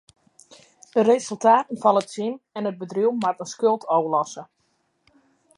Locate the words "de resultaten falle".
0.95-2.03